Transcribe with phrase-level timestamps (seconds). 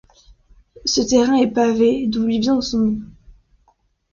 [0.83, 3.01] Ce terrain est pavé, d'où lui vient son nom.